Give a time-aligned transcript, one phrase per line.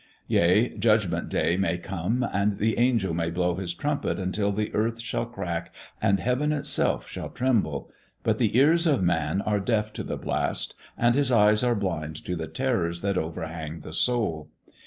[0.27, 4.99] Yea; judgment day may come and the angel may blow his trumpet until the earth
[4.99, 7.87] shall crack and heaven itself shall tremble,
[8.23, 12.15] but the ears of man are deaf to the blast and his eyes are blind
[12.25, 14.49] to the terrors that overhang the soul.